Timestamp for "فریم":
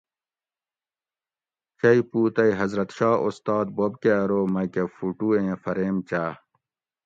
5.63-5.95